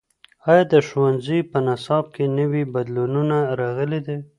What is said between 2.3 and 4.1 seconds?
نوي بدلونونه راغلي